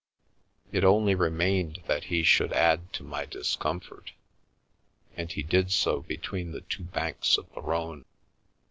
[0.71, 4.13] It only remained that he should add to my discomfort,
[5.15, 8.03] and he did so between the two banks of the Rhone.